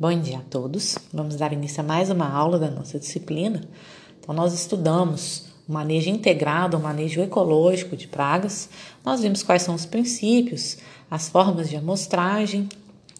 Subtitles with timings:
[0.00, 0.96] Bom dia a todos.
[1.12, 3.62] Vamos dar início a mais uma aula da nossa disciplina.
[4.20, 8.68] Então, nós estudamos o manejo integrado, o manejo ecológico de pragas.
[9.04, 10.78] Nós vimos quais são os princípios,
[11.10, 12.68] as formas de amostragem,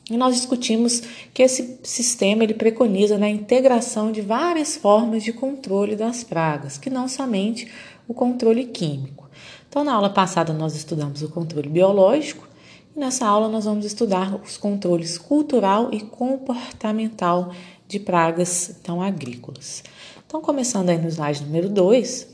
[0.09, 1.03] e nós discutimos
[1.35, 6.79] que esse sistema ele preconiza né, a integração de várias formas de controle das pragas,
[6.79, 7.69] que não somente
[8.07, 9.29] o controle químico.
[9.69, 12.48] Então, na aula passada, nós estudamos o controle biológico
[12.99, 17.53] nessa aula nós vamos estudar os controles cultural e comportamental
[17.87, 19.83] de pragas então agrícolas.
[20.27, 22.29] Então, começando aí no slide número 2,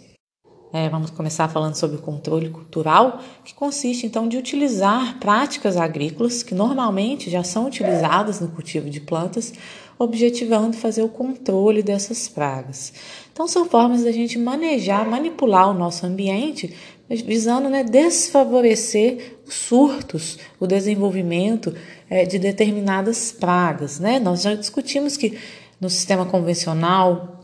[0.72, 6.42] é, vamos começar falando sobre o controle cultural, que consiste então de utilizar práticas agrícolas
[6.42, 9.52] que normalmente já são utilizadas no cultivo de plantas,
[9.96, 12.92] objetivando fazer o controle dessas pragas.
[13.32, 16.74] Então, são formas da gente manejar, manipular o nosso ambiente,
[17.08, 21.74] visando né, desfavorecer surtos, o desenvolvimento
[22.08, 23.98] é, de determinadas pragas.
[23.98, 24.18] Né?
[24.18, 25.38] Nós já discutimos que
[25.80, 27.42] no sistema convencional,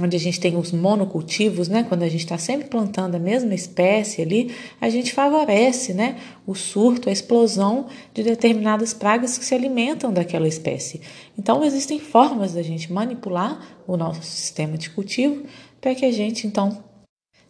[0.00, 1.84] onde a gente tem os monocultivos, né?
[1.86, 6.16] Quando a gente está sempre plantando a mesma espécie ali, a gente favorece, né?
[6.46, 11.02] O surto, a explosão de determinadas pragas que se alimentam daquela espécie.
[11.38, 15.44] Então, existem formas da gente manipular o nosso sistema de cultivo
[15.80, 16.82] para que a gente, então,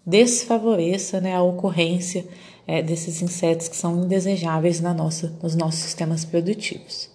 [0.04, 2.24] desfavoreça né, a ocorrência
[2.66, 7.10] é, desses insetos que são indesejáveis na nossa, nos nossos sistemas produtivos.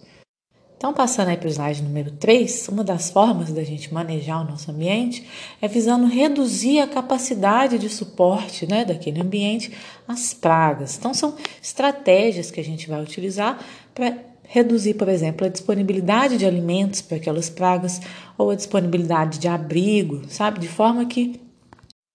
[0.78, 4.50] Então, passando aí para o slide número 3, uma das formas da gente manejar o
[4.50, 5.26] nosso ambiente
[5.60, 9.72] é visando reduzir a capacidade de suporte né, daquele ambiente
[10.08, 10.96] às pragas.
[10.96, 13.60] Então, são estratégias que a gente vai utilizar
[13.96, 18.00] para reduzir, por exemplo, a disponibilidade de alimentos para aquelas pragas
[18.38, 20.60] ou a disponibilidade de abrigo, sabe?
[20.60, 21.42] De forma que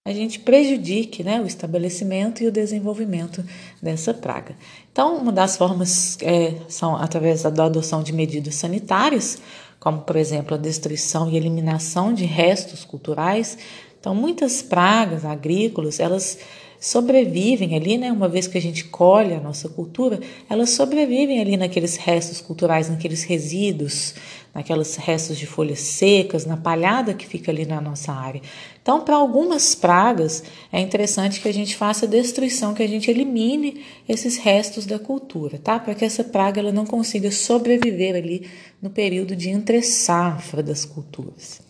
[0.05, 3.41] a gente prejudique né, o estabelecimento e o desenvolvimento
[3.81, 4.53] dessa praga.
[4.91, 9.41] Então, uma das formas é, são através da adoção de medidas sanitárias,
[9.79, 13.57] como, por exemplo, a destruição e eliminação de restos culturais.
[13.97, 16.37] Então, muitas pragas agrícolas, elas
[16.83, 18.11] sobrevivem ali, né?
[18.11, 22.89] Uma vez que a gente colhe a nossa cultura, elas sobrevivem ali naqueles restos culturais,
[22.89, 24.13] naqueles resíduos,
[24.53, 28.41] naqueles restos de folhas secas, na palhada que fica ali na nossa área.
[28.81, 33.81] Então, para algumas pragas, é interessante que a gente faça destruição, que a gente elimine
[34.07, 35.79] esses restos da cultura, tá?
[35.79, 38.45] Para que essa praga ela não consiga sobreviver ali
[38.81, 41.61] no período de entre-safra das culturas.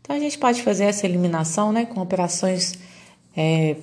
[0.00, 2.78] Então, a gente pode fazer essa eliminação, né, com operações
[3.36, 3.76] é,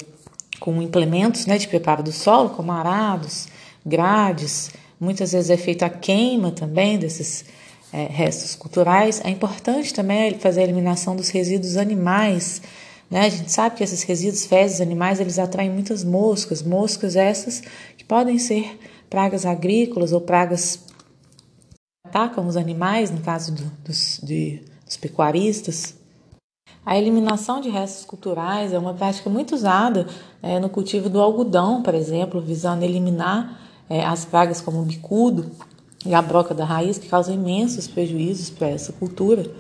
[0.60, 3.48] com implementos né, de preparo do solo, como arados,
[3.86, 7.46] grades, muitas vezes é feita a queima também desses
[7.94, 9.22] é, restos culturais.
[9.24, 12.62] É importante também fazer a eliminação dos resíduos animais.
[13.10, 13.22] Né?
[13.22, 17.62] A gente sabe que esses resíduos fezes animais eles atraem muitas moscas, moscas essas
[17.98, 24.20] que podem ser pragas agrícolas ou pragas que atacam os animais, no caso do, dos,
[24.22, 25.96] de, dos pecuaristas.
[26.86, 30.08] A eliminação de restos culturais é uma prática muito usada
[30.42, 33.60] é, no cultivo do algodão, por exemplo, visando eliminar
[33.90, 35.52] é, as pragas como o bicudo
[36.06, 39.52] e a broca da raiz, que causam imensos prejuízos para essa cultura.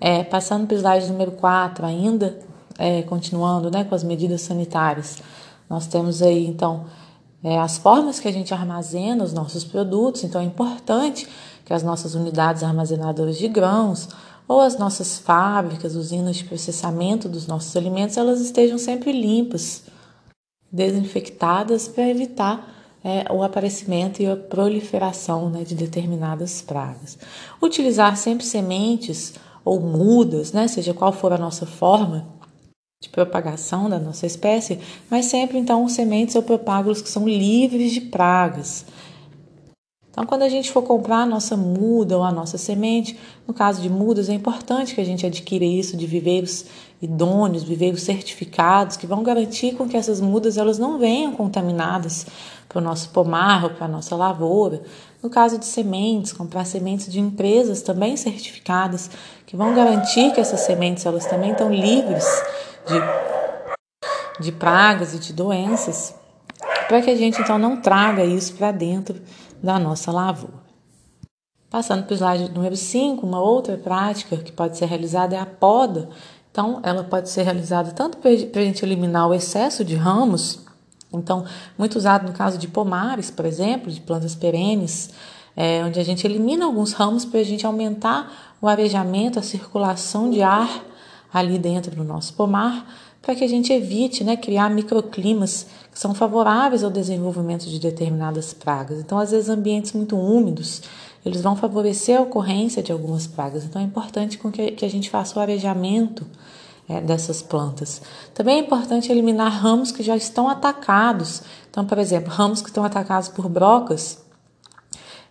[0.00, 2.38] É, passando para o slide número 4, ainda
[3.08, 5.18] continuando né, com as medidas sanitárias,
[5.68, 6.84] nós temos aí então
[7.60, 11.28] as formas que a gente armazena os nossos produtos, então é importante
[11.64, 14.08] que as nossas unidades armazenadoras de grãos
[14.48, 19.84] ou as nossas fábricas, usinas de processamento dos nossos alimentos, elas estejam sempre limpas,
[20.72, 27.18] desinfectadas para evitar é, o aparecimento e a proliferação né, de determinadas pragas.
[27.62, 32.26] Utilizar sempre sementes ou mudas, né, seja qual for a nossa forma
[33.00, 38.00] de propagação da nossa espécie, mas sempre então sementes ou propágulos que são livres de
[38.00, 38.84] pragas.
[40.18, 43.80] Então, quando a gente for comprar a nossa muda ou a nossa semente, no caso
[43.80, 46.64] de mudas, é importante que a gente adquira isso de viveiros
[47.00, 52.26] idôneos, viveiros certificados, que vão garantir com que essas mudas elas não venham contaminadas
[52.68, 54.82] para o nosso pomar ou para a nossa lavoura.
[55.22, 59.08] No caso de sementes, comprar sementes de empresas também certificadas,
[59.46, 62.26] que vão garantir que essas sementes elas também estão livres
[62.88, 66.12] de, de pragas e de doenças,
[66.88, 69.22] para que a gente então não traga isso para dentro
[69.62, 70.68] da nossa lavoura.
[71.70, 75.46] Passando para o slide número 5, uma outra prática que pode ser realizada é a
[75.46, 76.08] poda.
[76.50, 80.66] Então, ela pode ser realizada tanto para a gente eliminar o excesso de ramos,
[81.12, 81.44] então,
[81.76, 85.10] muito usado no caso de pomares, por exemplo, de plantas perenes,
[85.56, 90.30] é, onde a gente elimina alguns ramos para a gente aumentar o arejamento, a circulação
[90.30, 90.84] de ar
[91.32, 92.86] ali dentro do nosso pomar,
[93.20, 98.54] para que a gente evite né, criar microclimas que são favoráveis ao desenvolvimento de determinadas
[98.54, 99.00] pragas.
[99.00, 100.82] Então, às vezes, ambientes muito úmidos,
[101.24, 103.64] eles vão favorecer a ocorrência de algumas pragas.
[103.64, 106.26] Então é importante que a gente faça o arejamento
[106.88, 108.00] é, dessas plantas.
[108.32, 111.42] Também é importante eliminar ramos que já estão atacados.
[111.70, 114.18] Então, por exemplo, ramos que estão atacados por brocas,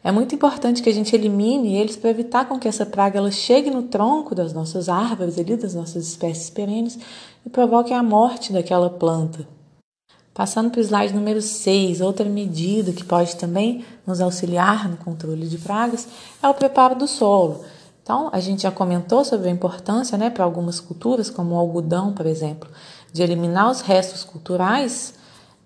[0.03, 3.31] é muito importante que a gente elimine eles para evitar com que essa praga ela
[3.31, 6.97] chegue no tronco das nossas árvores, ali, das nossas espécies perenes,
[7.45, 9.47] e provoque a morte daquela planta.
[10.33, 15.47] Passando para o slide número 6, outra medida que pode também nos auxiliar no controle
[15.47, 16.07] de pragas
[16.41, 17.65] é o preparo do solo.
[18.03, 22.13] Então, a gente já comentou sobre a importância né, para algumas culturas, como o algodão,
[22.13, 22.69] por exemplo,
[23.11, 25.15] de eliminar os restos culturais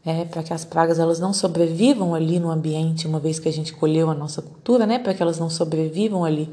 [0.06, 3.53] é, para que as pragas elas não sobrevivam ali no ambiente, uma vez que a
[3.53, 6.50] gente colheu a nossa cultura, né, para que elas não sobrevivam ali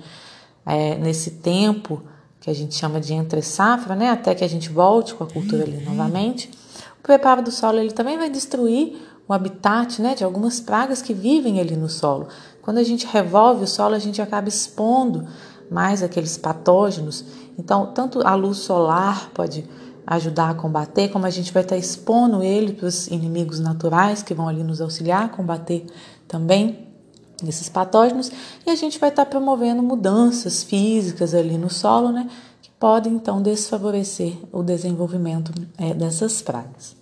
[0.66, 2.02] é, nesse tempo
[2.40, 5.26] que a gente chama de entre safra, né, até que a gente volte com a
[5.26, 6.50] cultura ali novamente.
[6.98, 8.96] O preparo do solo ele também vai destruir
[9.26, 12.28] o habitat né, de algumas pragas que vivem ali no solo.
[12.62, 15.26] Quando a gente revolve o solo, a gente acaba expondo
[15.70, 17.24] mais aqueles patógenos.
[17.58, 19.64] Então, tanto a luz solar pode
[20.10, 24.32] ajudar a combater, como a gente vai estar expondo ele para os inimigos naturais que
[24.32, 25.84] vão ali nos auxiliar a combater
[26.26, 26.88] também
[27.46, 28.32] esses patógenos,
[28.66, 32.28] e a gente vai estar promovendo mudanças físicas ali no solo, né,
[32.60, 36.96] que podem então desfavorecer o desenvolvimento é, dessas pragas.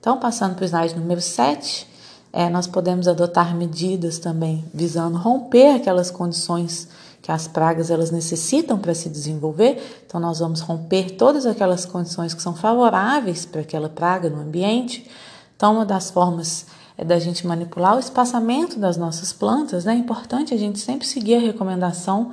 [0.00, 1.86] Então, passando para o slide número 7,
[2.32, 6.88] é, nós podemos adotar medidas também visando romper aquelas condições
[7.28, 10.02] que as pragas elas necessitam para se desenvolver.
[10.06, 15.06] Então nós vamos romper todas aquelas condições que são favoráveis para aquela praga no ambiente.
[15.54, 16.64] Então uma das formas
[16.96, 19.84] é da gente manipular o espaçamento das nossas plantas.
[19.84, 19.92] Né?
[19.92, 22.32] É importante a gente sempre seguir a recomendação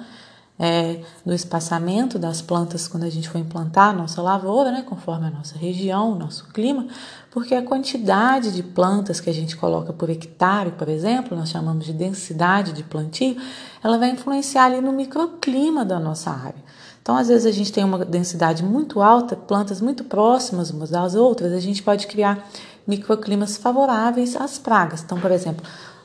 [0.58, 5.28] é, do espaçamento das plantas quando a gente for implantar a nossa lavoura, né, conforme
[5.28, 6.88] a nossa região, o nosso clima,
[7.30, 11.86] porque a quantidade de plantas que a gente coloca por hectare, por exemplo, nós chamamos
[11.86, 13.36] de densidade de plantio,
[13.84, 16.64] ela vai influenciar ali no microclima da nossa área.
[17.02, 21.14] Então, às vezes a gente tem uma densidade muito alta, plantas muito próximas umas das
[21.14, 22.50] outras, a gente pode criar
[22.88, 25.04] microclimas favoráveis às pragas.
[25.04, 25.64] Então, por exemplo,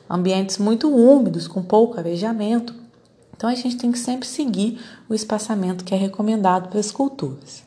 [0.09, 2.80] ambientes muito úmidos, com pouco arejamento,
[3.41, 4.79] então a gente tem que sempre seguir
[5.09, 7.63] o espaçamento que é recomendado para as culturas.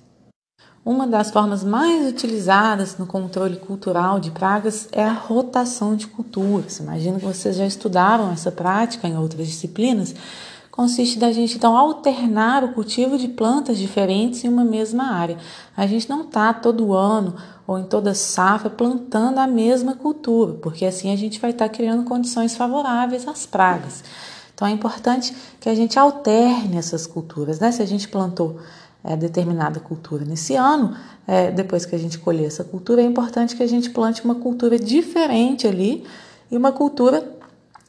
[0.85, 6.79] Uma das formas mais utilizadas no controle cultural de pragas é a rotação de culturas.
[6.79, 10.15] Imagino que vocês já estudaram essa prática em outras disciplinas.
[10.71, 15.39] Consiste da gente então alternar o cultivo de plantas diferentes em uma mesma área.
[15.77, 17.35] A gente não está todo ano
[17.67, 21.75] ou em toda safra plantando a mesma cultura, porque assim a gente vai estar tá
[21.75, 24.05] criando condições favoráveis às pragas.
[24.55, 27.73] Então é importante que a gente alterne essas culturas, né?
[27.73, 28.61] Se a gente plantou
[29.03, 30.97] é, determinada cultura nesse ano,
[31.27, 34.37] é, depois que a gente colher essa cultura, é importante que a gente plante uma
[34.37, 36.05] cultura diferente ali
[36.51, 37.27] e uma cultura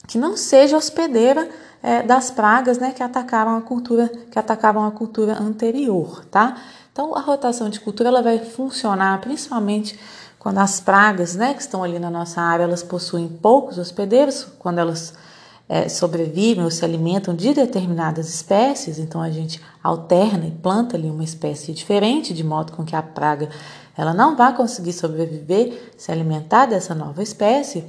[0.07, 1.49] que não seja hospedeira
[1.81, 6.57] é, das pragas, né, que atacaram a cultura, que atacavam a cultura anterior, tá?
[6.91, 9.99] Então a rotação de cultura ela vai funcionar principalmente
[10.39, 14.79] quando as pragas, né, que estão ali na nossa área, elas possuem poucos hospedeiros, quando
[14.79, 15.13] elas
[15.67, 21.09] é, sobrevivem ou se alimentam de determinadas espécies, então a gente alterna e planta ali
[21.09, 23.49] uma espécie diferente, de modo com que a praga
[23.97, 27.85] ela não vai conseguir sobreviver, se alimentar dessa nova espécie.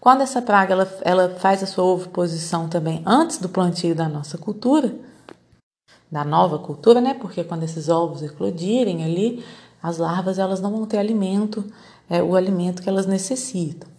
[0.00, 4.38] Quando essa praga ela, ela faz a sua oviposição também antes do plantio da nossa
[4.38, 4.94] cultura,
[6.10, 7.14] da nova cultura, né?
[7.14, 9.44] Porque quando esses ovos eclodirem ali,
[9.82, 11.64] as larvas elas não vão ter alimento,
[12.08, 13.93] é, o alimento que elas necessitam.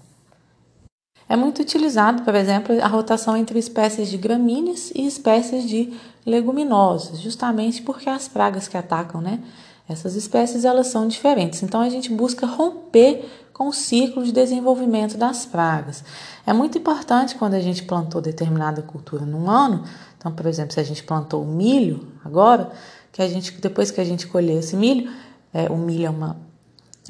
[1.28, 5.94] É muito utilizado, por exemplo, a rotação entre espécies de gramíneas e espécies de
[6.26, 9.40] leguminosas, justamente porque as pragas que atacam, né,
[9.88, 11.64] essas espécies elas são diferentes.
[11.64, 16.04] Então a gente busca romper com o ciclo de desenvolvimento das pragas.
[16.46, 19.84] É muito importante quando a gente plantou determinada cultura num ano,
[20.18, 22.72] então, por exemplo, se a gente plantou milho agora,
[23.12, 25.12] que a gente depois que a gente colher esse milho,
[25.54, 26.36] é, o milho é uma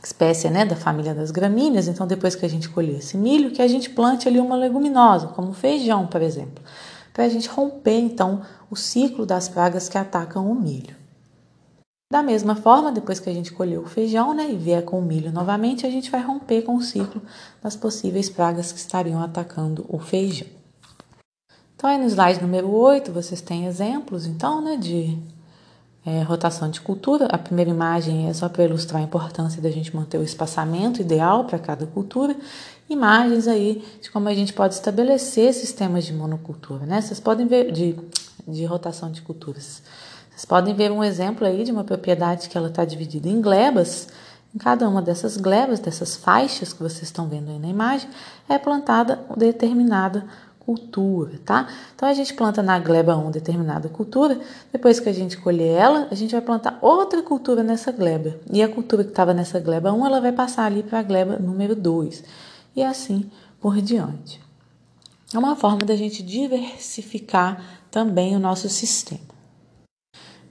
[0.06, 3.62] espécie né, da família das gramíneas, então depois que a gente colher esse milho, que
[3.62, 6.64] a gente plante ali uma leguminosa, como feijão, por exemplo,
[7.14, 10.96] para a gente romper então o ciclo das pragas que atacam o milho.
[12.12, 15.02] Da mesma forma, depois que a gente colheu o feijão né, e vier com o
[15.02, 17.22] milho novamente, a gente vai romper com o ciclo
[17.62, 20.48] das possíveis pragas que estariam atacando o feijão.
[21.76, 25.18] Então, aí no slide número 8, vocês têm exemplos então né, de
[26.06, 27.26] é, rotação de cultura.
[27.26, 31.46] A primeira imagem é só para ilustrar a importância da gente manter o espaçamento ideal
[31.46, 32.36] para cada cultura.
[32.88, 37.02] Imagens aí de como a gente pode estabelecer sistemas de monocultura, né?
[37.02, 37.98] Vocês podem ver de,
[38.48, 39.82] de rotação de culturas.
[40.30, 44.08] Vocês podem ver um exemplo aí de uma propriedade que ela está dividida em glebas.
[44.54, 48.10] Em cada uma dessas glebas, dessas faixas que vocês estão vendo aí na imagem,
[48.48, 50.26] é plantada determinada
[50.66, 51.68] cultura, tá?
[51.96, 54.40] Então a gente planta na gleba 1 determinada cultura,
[54.72, 58.36] depois que a gente colher ela, a gente vai plantar outra cultura nessa gleba.
[58.52, 61.38] E a cultura que estava nessa gleba 1, ela vai passar ali para a gleba
[61.38, 62.24] número 2.
[62.76, 63.30] E assim
[63.62, 64.42] por diante.
[65.34, 69.35] É uma forma da gente diversificar também o nosso sistema.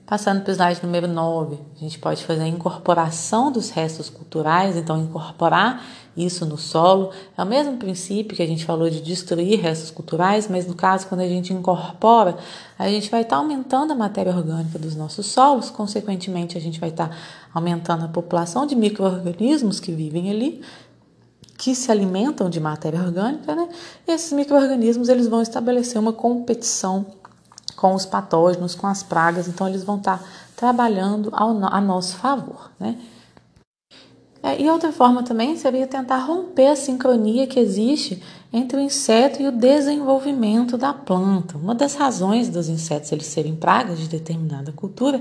[0.05, 4.77] Passando para o slide número 9, a gente pode fazer a incorporação dos restos culturais,
[4.77, 5.83] então incorporar
[6.15, 7.09] isso no solo.
[7.35, 11.07] É o mesmo princípio que a gente falou de destruir restos culturais, mas no caso,
[11.07, 12.37] quando a gente incorpora,
[12.77, 16.79] a gente vai estar tá aumentando a matéria orgânica dos nossos solos, consequentemente, a gente
[16.79, 17.15] vai estar tá
[17.51, 20.61] aumentando a população de micro-organismos que vivem ali,
[21.57, 23.67] que se alimentam de matéria orgânica, né?
[24.07, 27.07] E esses micro-organismos eles vão estabelecer uma competição
[27.75, 30.23] com os patógenos, com as pragas, então eles vão estar
[30.55, 32.97] trabalhando ao, a nosso favor, né?
[34.45, 38.21] É, e outra forma também seria tentar romper a sincronia que existe
[38.53, 41.57] entre o inseto e o desenvolvimento da planta.
[41.57, 45.19] Uma das razões dos insetos eles serem pragas de determinada cultura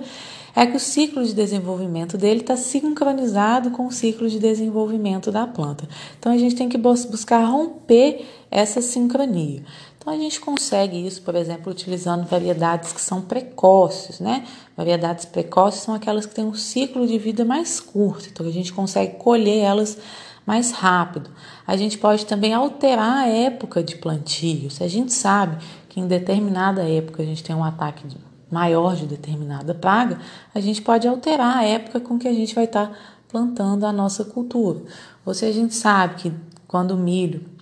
[0.54, 5.46] é que o ciclo de desenvolvimento dele está sincronizado com o ciclo de desenvolvimento da
[5.46, 5.88] planta.
[6.18, 9.64] Então a gente tem que buscar romper essa sincronia.
[10.04, 14.44] Então a gente consegue isso, por exemplo, utilizando variedades que são precoces, né?
[14.76, 18.70] Variedades precoces são aquelas que têm um ciclo de vida mais curto, então a gente
[18.70, 19.96] consegue colher elas
[20.44, 21.30] mais rápido.
[21.66, 24.70] A gente pode também alterar a época de plantio.
[24.70, 25.56] Se a gente sabe
[25.88, 28.06] que em determinada época a gente tem um ataque
[28.50, 30.18] maior de determinada praga,
[30.54, 32.92] a gente pode alterar a época com que a gente vai estar
[33.26, 34.82] plantando a nossa cultura.
[35.24, 36.32] Ou se a gente sabe que
[36.68, 37.53] quando o milho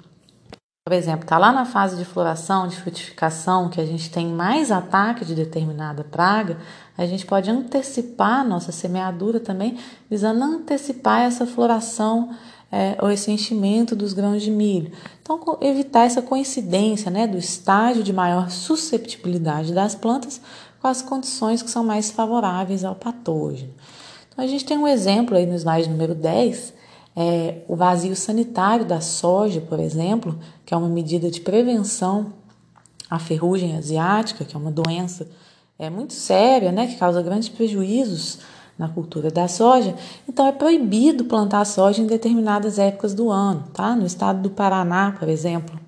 [0.85, 4.73] por exemplo, está lá na fase de floração, de frutificação, que a gente tem mais
[4.73, 6.59] ataque de determinada praga,
[6.99, 9.79] a gente pode antecipar a nossa semeadura também,
[10.11, 12.31] visando antecipar essa floração
[12.71, 14.91] é, ou esse enchimento dos grãos de milho.
[15.23, 20.41] Então, evitar essa coincidência né, do estágio de maior susceptibilidade das plantas
[20.81, 23.73] com as condições que são mais favoráveis ao patógeno.
[24.29, 26.82] Então, a gente tem um exemplo aí no slide número 10
[27.17, 32.33] é, o vazio sanitário da soja, por exemplo, que é uma medida de prevenção
[33.11, 35.29] à ferrugem asiática, que é uma doença
[35.79, 38.39] é, muito séria, né, que causa grandes prejuízos
[38.79, 39.95] na cultura da soja.
[40.29, 43.95] Então, é proibido plantar soja em determinadas épocas do ano, tá?
[43.95, 45.79] No estado do Paraná, por exemplo,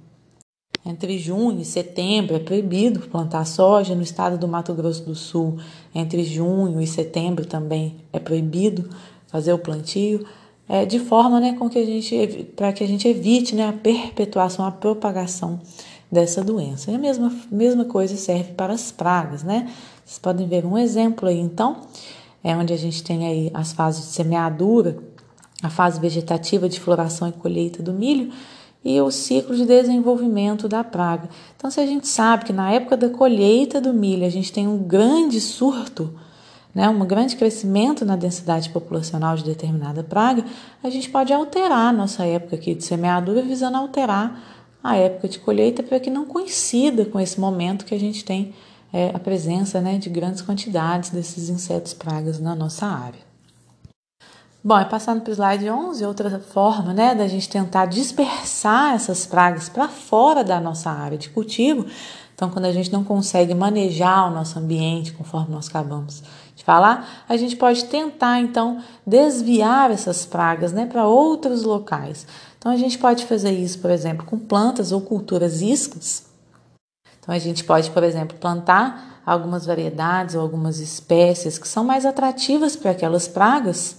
[0.87, 3.95] entre junho e setembro é proibido plantar soja.
[3.95, 5.59] No estado do Mato Grosso do Sul,
[5.95, 8.91] entre junho e setembro também é proibido
[9.27, 10.27] fazer o plantio
[10.69, 13.73] é, de forma né, com que a gente para que a gente evite né, a
[13.73, 15.61] perpetuação, a propagação
[16.11, 16.91] dessa doença.
[16.91, 19.71] E a mesma, mesma coisa serve para as pragas, né?
[20.05, 21.79] Vocês podem ver um exemplo aí, então,
[22.43, 24.99] é onde a gente tem aí as fases de semeadura,
[25.63, 28.31] a fase vegetativa de floração e colheita do milho
[28.85, 31.29] e o ciclo de desenvolvimento da praga.
[31.57, 34.69] Então, se a gente sabe que na época da colheita do milho a gente tem
[34.69, 36.15] um grande surto
[36.75, 40.45] né, um grande crescimento na densidade populacional de determinada praga,
[40.83, 44.43] a gente pode alterar a nossa época aqui de semeadura, visando alterar
[44.83, 48.53] a época de colheita para que não coincida com esse momento que a gente tem
[48.93, 53.21] é, a presença né, de grandes quantidades desses insetos pragas na nossa área.
[54.63, 59.27] Bom, e passando para o slide 11, outra forma né, da gente tentar dispersar essas
[59.27, 61.87] pragas para fora da nossa área de cultivo.
[62.35, 66.23] Então, quando a gente não consegue manejar o nosso ambiente, conforme nós acabamos
[66.65, 72.27] falar, a gente pode tentar então desviar essas pragas né, para outros locais.
[72.59, 76.25] Então a gente pode fazer isso, por exemplo, com plantas ou culturas iscas.
[77.21, 82.07] Então a gente pode, por exemplo, plantar algumas variedades ou algumas espécies que são mais
[82.07, 83.99] atrativas para aquelas pragas.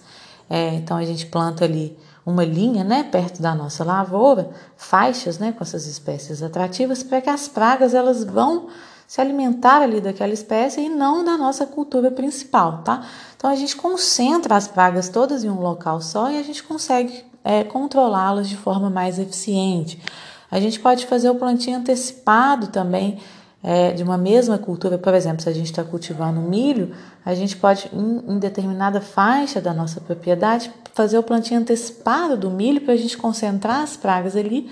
[0.50, 5.52] É, então a gente planta ali uma linha, né, perto da nossa lavoura, faixas, né,
[5.52, 8.68] com essas espécies atrativas, para que as pragas elas vão
[9.08, 13.06] se alimentar ali daquela espécie e não da nossa cultura principal, tá?
[13.38, 17.24] Então a gente concentra as pragas todas em um local só e a gente consegue
[17.44, 20.02] é, controlá-las de forma mais eficiente.
[20.50, 23.20] A gente pode fazer o plantio antecipado também
[23.62, 26.96] é, de uma mesma cultura, por exemplo, se a gente está cultivando milho,
[27.26, 32.52] a gente pode, em, em, determinada faixa da nossa propriedade, fazer o plantio antecipado do
[32.52, 34.70] milho para a gente concentrar as pragas ali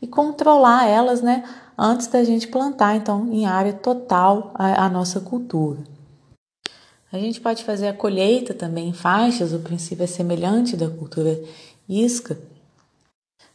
[0.00, 1.42] e controlar elas, né,
[1.76, 5.80] antes da gente plantar, então, em área total a, a nossa cultura.
[7.12, 11.40] A gente pode fazer a colheita também em faixas, o princípio é semelhante da cultura
[11.88, 12.36] isca,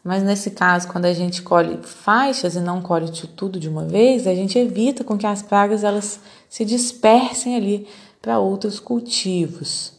[0.03, 4.27] mas nesse caso, quando a gente colhe faixas e não colhe tudo de uma vez,
[4.27, 7.87] a gente evita com que as pragas elas se dispersem ali
[8.21, 9.98] para outros cultivos.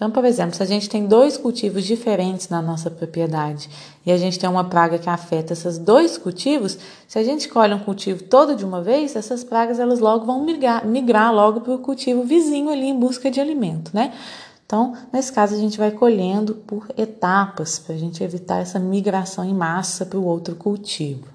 [0.00, 3.68] Então, por exemplo, se a gente tem dois cultivos diferentes na nossa propriedade
[4.06, 7.74] e a gente tem uma praga que afeta esses dois cultivos, se a gente colhe
[7.74, 11.74] um cultivo todo de uma vez, essas pragas elas logo vão migrar, migrar logo para
[11.74, 14.14] o cultivo vizinho ali em busca de alimento, né?
[14.64, 19.44] Então, nesse caso, a gente vai colhendo por etapas para a gente evitar essa migração
[19.44, 21.26] em massa para o outro cultivo.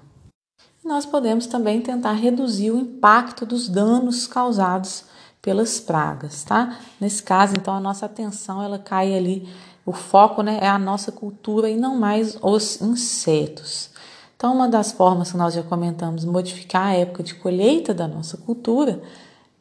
[0.84, 5.04] Nós podemos também tentar reduzir o impacto dos danos causados
[5.40, 6.78] pelas pragas, tá?
[7.00, 9.48] Nesse caso, então, a nossa atenção ela cai ali,
[9.84, 13.90] o foco né, é a nossa cultura e não mais os insetos.
[14.36, 18.36] Então, uma das formas que nós já comentamos, modificar a época de colheita da nossa
[18.36, 19.00] cultura,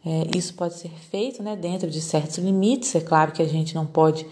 [0.05, 2.93] é, isso pode ser feito né, dentro de certos limites.
[2.95, 4.27] É claro que a gente não pode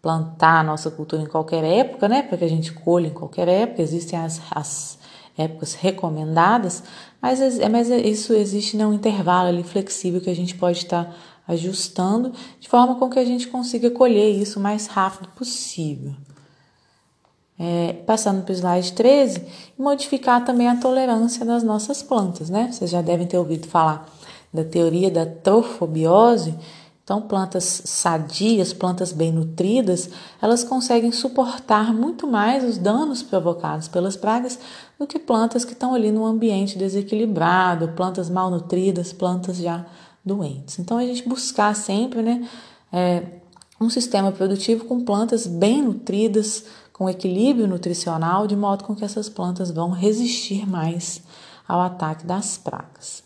[0.00, 3.48] plantar a nossa cultura em qualquer época, né, para que a gente colha em qualquer
[3.48, 4.98] época, existem as, as
[5.36, 6.82] épocas recomendadas,
[7.20, 10.78] mas, é, mas é, isso existe né, um intervalo ali flexível que a gente pode
[10.78, 11.14] estar
[11.46, 16.14] ajustando de forma com que a gente consiga colher isso o mais rápido possível.
[17.58, 19.46] É, passando para o slide 13,
[19.78, 22.72] modificar também a tolerância das nossas plantas, né?
[22.72, 24.08] Vocês já devem ter ouvido falar
[24.52, 26.54] da teoria da trofobiose,
[27.04, 30.08] então, plantas sadias, plantas bem nutridas,
[30.40, 34.58] elas conseguem suportar muito mais os danos provocados pelas pragas
[34.98, 39.84] do que plantas que estão ali num ambiente desequilibrado, plantas mal nutridas, plantas já
[40.24, 40.78] doentes.
[40.78, 42.48] Então, a gente buscar sempre né,
[42.90, 43.22] é,
[43.78, 49.28] um sistema produtivo com plantas bem nutridas, com equilíbrio nutricional, de modo com que essas
[49.28, 51.22] plantas vão resistir mais
[51.68, 53.22] ao ataque das pragas.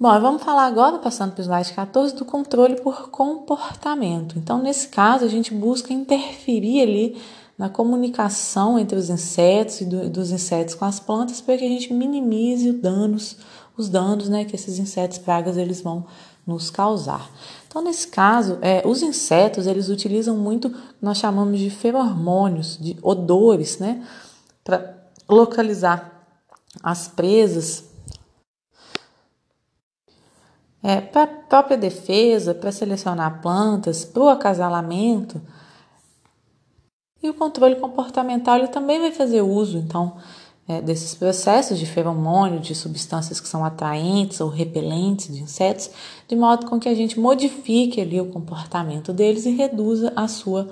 [0.00, 4.38] Bom, vamos falar agora, passando para o slide 14, do controle por comportamento.
[4.38, 7.20] Então, nesse caso, a gente busca interferir ali
[7.58, 11.68] na comunicação entre os insetos e do, dos insetos com as plantas para que a
[11.68, 13.36] gente minimize os danos,
[13.76, 16.06] os danos né, que esses insetos pragas eles vão
[16.46, 17.28] nos causar.
[17.66, 23.80] Então, nesse caso, é, os insetos eles utilizam muito, nós chamamos de feromônios, de odores,
[23.80, 24.06] né,
[24.62, 24.94] para
[25.28, 26.24] localizar
[26.84, 27.87] as presas
[30.88, 35.38] é, para própria defesa, para selecionar plantas, para o acasalamento.
[37.22, 40.16] E o controle comportamental ele também vai fazer uso, então,
[40.66, 45.90] é, desses processos de feromônio, de substâncias que são atraentes ou repelentes de insetos,
[46.26, 50.70] de modo com que a gente modifique ali o comportamento deles e reduza a sua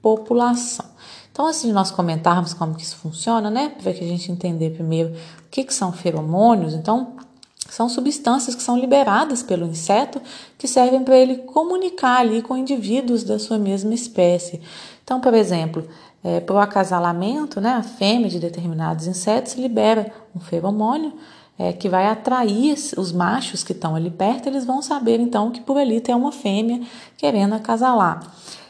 [0.00, 0.86] população.
[1.32, 4.70] Então, antes de nós comentarmos como que isso funciona, né, para que a gente entender
[4.70, 7.16] primeiro o que, que são feromônios, então,
[7.74, 10.20] são substâncias que são liberadas pelo inseto
[10.58, 14.60] que servem para ele comunicar ali com indivíduos da sua mesma espécie.
[15.04, 15.86] Então, por exemplo,
[16.24, 21.12] é, para o acasalamento, né, a fêmea de determinados insetos libera um feromônio
[21.58, 25.60] é, que vai atrair os machos que estão ali perto, eles vão saber então que
[25.60, 26.80] por ali tem uma fêmea
[27.16, 28.20] querendo acasalar.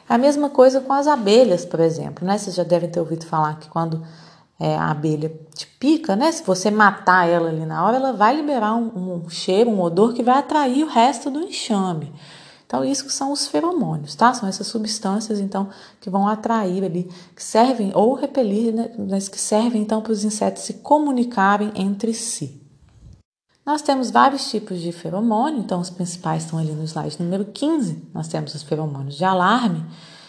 [0.09, 2.39] A mesma coisa com as abelhas, por exemplo, né?
[2.39, 4.07] Vocês já devem ter ouvido falar que quando
[4.59, 6.33] é, a abelha te pica, né?
[6.33, 10.14] Se você matar ela ali na hora, ela vai liberar um, um, cheiro, um odor
[10.14, 12.12] que vai atrair o resto do enxame.
[12.66, 14.35] Então, isso são os feromônios, tá?
[14.35, 15.69] São essas substâncias, então,
[16.01, 18.90] que vão atrair ali, que servem ou repelir, né?
[18.99, 22.61] mas que servem, então, para os insetos se comunicarem entre si.
[23.64, 28.11] Nós temos vários tipos de feromônio, então, os principais estão ali no slide número 15.
[28.12, 29.85] Nós temos os feromônios de alarme,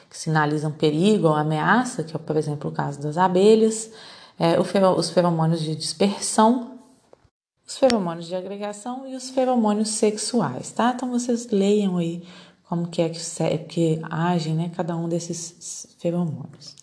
[0.08, 3.90] que sinalizam perigo ou ameaça, que é, por exemplo, o caso das abelhas
[4.40, 6.80] é, os feromônios de dispersão,
[7.68, 10.94] os feromônios de agregação e os feromônios sexuais, tá?
[10.96, 12.24] Então vocês leiam aí
[12.64, 16.76] como que é que, que agem, né, cada um desses feromônios.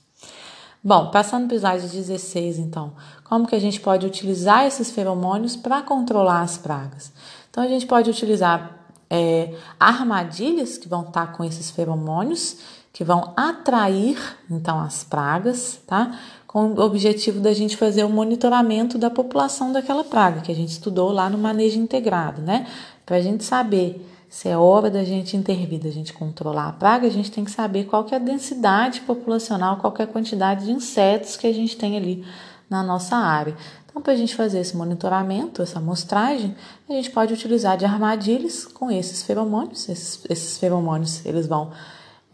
[0.83, 2.93] Bom, passando para o slide 16, então,
[3.25, 7.11] como que a gente pode utilizar esses feromônios para controlar as pragas?
[7.51, 12.59] Então, a gente pode utilizar é, armadilhas que vão estar com esses feromônios,
[12.93, 14.19] que vão atrair,
[14.51, 16.19] então, as pragas, tá?
[16.55, 20.69] Com o objetivo da gente fazer o monitoramento da população daquela praga, que a gente
[20.69, 22.69] estudou lá no manejo integrado, né?
[23.05, 27.09] Para a gente saber se é hora da gente intervir, da gente controlar a praga,
[27.09, 30.09] a gente tem que saber qual que é a densidade populacional, qual que é a
[30.09, 32.25] quantidade de insetos que a gente tem ali
[32.71, 33.57] na nossa área.
[33.91, 36.55] Então, para a gente fazer esse monitoramento, essa amostragem,
[36.89, 39.89] a gente pode utilizar de armadilhas com esses feromônios.
[39.89, 41.73] Esses, esses feromônios, eles vão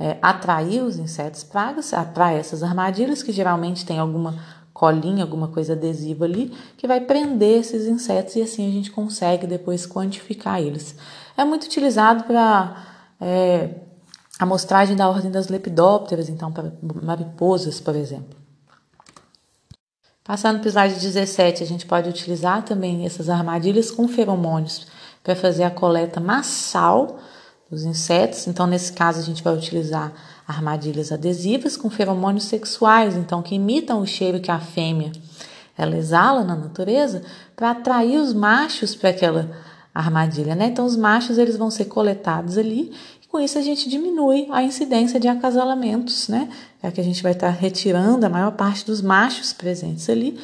[0.01, 4.35] é, atrair os insetos pragas, atrai essas armadilhas que geralmente tem alguma
[4.73, 9.47] colinha, alguma coisa adesiva ali, que vai prender esses insetos e assim a gente consegue
[9.47, 10.97] depois quantificar eles.
[11.37, 12.83] É muito utilizado para
[13.21, 13.75] é,
[14.39, 18.41] amostragem da ordem das lepidópteras, então para mariposas, por exemplo.
[20.25, 24.87] Passando para o slide 17, a gente pode utilizar também essas armadilhas com feromônios
[25.23, 27.19] para fazer a coleta massal
[27.70, 28.46] os insetos.
[28.46, 30.12] Então, nesse caso, a gente vai utilizar
[30.46, 35.12] armadilhas adesivas com feromônios sexuais, então que imitam o cheiro que a fêmea
[35.78, 37.22] ela exala na natureza
[37.56, 39.50] para atrair os machos para aquela
[39.94, 40.66] armadilha, né?
[40.66, 44.62] Então, os machos eles vão ser coletados ali e com isso a gente diminui a
[44.62, 46.50] incidência de acasalamentos, né?
[46.83, 50.38] É que a gente vai estar tá retirando a maior parte dos machos presentes ali,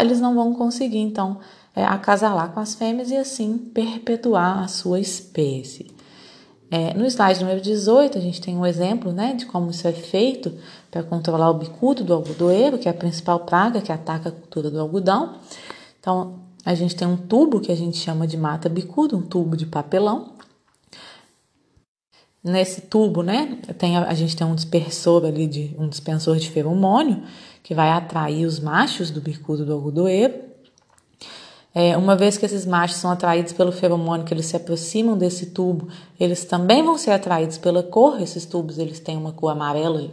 [0.00, 1.38] eles não vão conseguir então
[1.74, 5.97] é, acasalar com as fêmeas e assim perpetuar a sua espécie.
[6.70, 9.92] É, no slide número 18, a gente tem um exemplo né, de como isso é
[9.92, 10.54] feito
[10.90, 14.70] para controlar o bicudo do algodoeiro, que é a principal praga que ataca a cultura
[14.70, 15.36] do algodão.
[15.98, 19.56] Então, a gente tem um tubo que a gente chama de mata bicudo, um tubo
[19.56, 20.34] de papelão.
[22.44, 27.22] Nesse tubo, né, tem, a gente tem um dispersor ali, de, um dispensor de feromônio,
[27.62, 30.34] que vai atrair os machos do bicudo do algodoeiro.
[31.74, 35.46] É, uma vez que esses machos são atraídos pelo feromônio, que eles se aproximam desse
[35.46, 38.20] tubo, eles também vão ser atraídos pela cor.
[38.20, 40.10] Esses tubos eles têm uma cor amarela,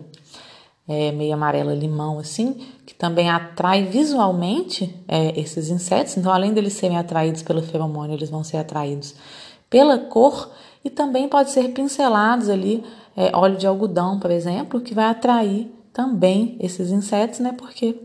[0.88, 6.18] é, meio amarela limão assim, que também atrai visualmente é, esses insetos.
[6.18, 9.16] Então, além deles serem atraídos pelo feromônio, eles vão ser atraídos
[9.70, 10.52] pela cor
[10.84, 12.84] e também pode ser pincelados ali
[13.18, 17.54] é, óleo de algodão, por exemplo, que vai atrair também esses insetos, né?
[17.58, 17.96] Porque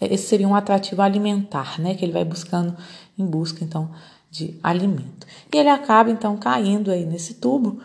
[0.00, 1.94] esse seria um atrativo alimentar, né?
[1.94, 2.76] Que ele vai buscando
[3.18, 3.90] em busca então
[4.30, 5.26] de alimento.
[5.52, 7.80] E ele acaba então caindo aí nesse tubo,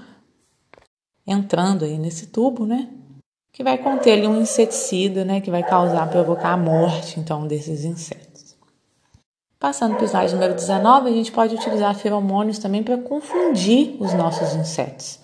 [1.26, 2.90] entrando aí nesse tubo, né?
[3.52, 5.42] Que vai conter ali um inseticida, né?
[5.42, 8.58] Que vai causar, provocar a morte então desses insetos.
[9.60, 14.14] Passando para o slide número 19, a gente pode utilizar feromônios também para confundir os
[14.14, 15.20] nossos insetos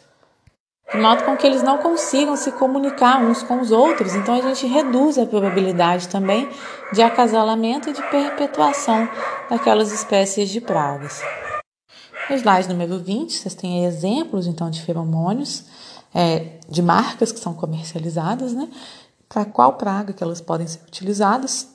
[0.92, 4.14] de modo com que eles não consigam se comunicar uns com os outros.
[4.16, 6.48] Então a gente reduz a probabilidade também
[6.94, 9.10] de acasalamento e de perpetuação
[9.50, 11.22] daquelas espécies de pragas.
[12.30, 15.66] No slide número 20, vocês têm exemplos então de feromônios
[16.14, 18.70] é, de marcas que são comercializadas, né?
[19.28, 21.68] Para qual praga que elas podem ser utilizadas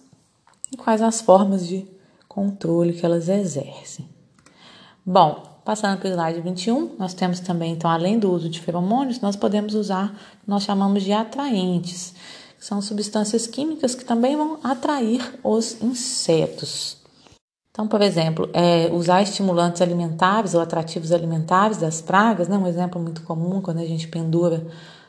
[0.72, 1.86] e quais as formas de
[2.26, 4.08] controle que elas exercem.
[5.04, 9.20] Bom, Passando para o slide 21, nós temos também, então, além do uso de feromônios,
[9.20, 10.12] nós podemos usar,
[10.44, 12.12] nós chamamos de atraentes,
[12.58, 16.96] que são substâncias químicas que também vão atrair os insetos.
[17.70, 22.58] Então, por exemplo, é, usar estimulantes alimentares ou atrativos alimentares das pragas, né?
[22.58, 24.66] um exemplo muito comum quando a gente pendura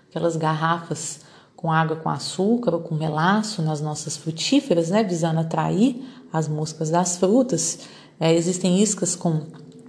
[0.08, 1.22] aquelas garrafas
[1.56, 5.04] com água com açúcar ou com melaço nas nossas frutíferas, né?
[5.04, 7.80] visando atrair as moscas das frutas.
[8.20, 9.42] É, existem iscas com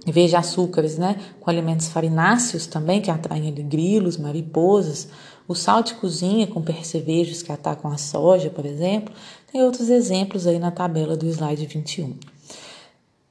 [0.05, 5.07] de açúcares, né, com alimentos farináceos também, que atraem ali, grilos, mariposas,
[5.47, 9.13] o sal de cozinha com percevejos que atacam a soja, por exemplo.
[9.51, 12.15] Tem outros exemplos aí na tabela do slide 21.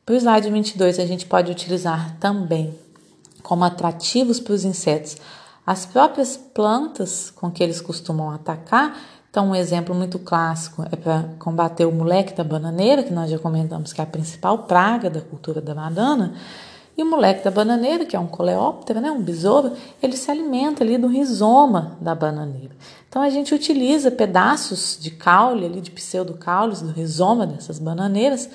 [0.04, 2.74] Para o slide 22, a gente pode utilizar também
[3.42, 5.16] como atrativos para os insetos
[5.66, 8.98] as próprias plantas com que eles costumam atacar.
[9.32, 13.38] Então, um exemplo muito clássico é para combater o moleque da bananeira, que nós já
[13.38, 16.34] comentamos que é a principal praga da cultura da banana.
[16.94, 20.84] E o moleque da bananeira, que é um coleóptero, né, um besouro, ele se alimenta
[20.84, 22.76] ali do rizoma da bananeira.
[23.08, 28.50] Então a gente utiliza pedaços de caule, ali, de pseudocaules, do rizoma dessas bananeiras,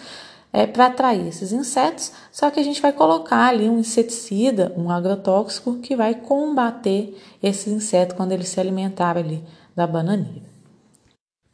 [0.53, 4.91] é, para atrair esses insetos, só que a gente vai colocar ali um inseticida, um
[4.91, 9.43] agrotóxico, que vai combater esses insetos quando eles se alimentarem ali
[9.75, 10.56] da bananeira.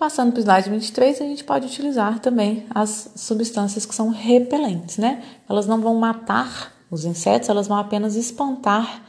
[0.03, 4.97] Passando para o slide 23, a gente pode utilizar também as substâncias que são repelentes,
[4.97, 5.23] né?
[5.49, 9.01] Elas não vão matar os insetos, elas vão apenas espantar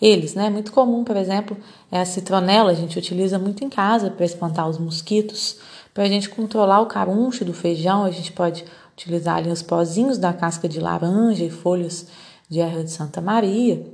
[0.00, 0.48] eles, né?
[0.48, 1.56] Muito comum, por exemplo,
[1.90, 5.58] é a citronela, a gente utiliza muito em casa para espantar os mosquitos.
[5.92, 10.16] Para a gente controlar o caruncho do feijão, a gente pode utilizar ali os pozinhos
[10.16, 12.06] da casca de laranja e folhas
[12.48, 13.84] de erva de Santa Maria.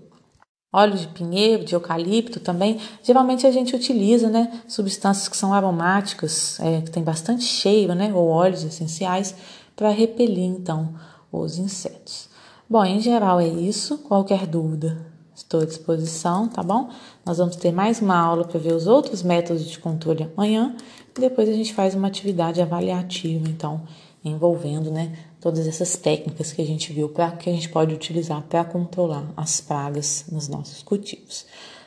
[0.72, 2.78] Óleo de pinheiro, de eucalipto também.
[3.02, 8.10] Geralmente a gente utiliza né, substâncias que são aromáticas, é, que tem bastante cheiro, né,
[8.14, 9.34] ou óleos essenciais,
[9.76, 10.94] para repelir então
[11.30, 12.30] os insetos.
[12.68, 13.98] Bom, em geral é isso.
[13.98, 16.88] Qualquer dúvida, estou à disposição, tá bom?
[17.24, 20.74] Nós vamos ter mais uma aula para ver os outros métodos de controle amanhã
[21.16, 23.82] e depois a gente faz uma atividade avaliativa, então,
[24.24, 28.42] envolvendo, né, todas essas técnicas que a gente viu para que a gente pode utilizar
[28.42, 31.44] para controlar as pragas nos nossos cultivos.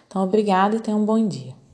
[0.07, 1.64] Então, obrigada e tenha um bom dia.